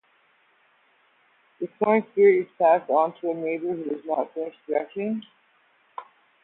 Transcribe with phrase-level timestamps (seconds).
[1.59, 5.21] The corn spirit is passed on to a neighbor who has not finished threshing.